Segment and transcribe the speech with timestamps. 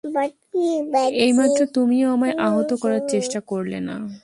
[1.21, 3.95] এইমাত্র তুমিও আমায় আহত করার চেষ্টা করলে না?